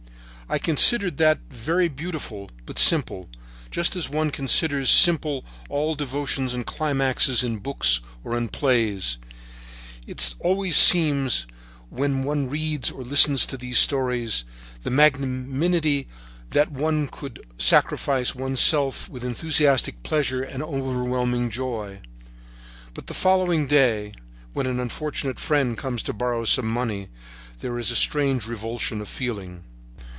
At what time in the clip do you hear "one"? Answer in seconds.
4.09-4.31, 12.25-12.49, 16.69-17.07